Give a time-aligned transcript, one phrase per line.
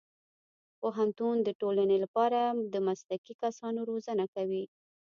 [0.79, 2.39] پوهنتون د ټولنې لپاره
[2.73, 4.63] د مسلکي کسانو روزنه کوي.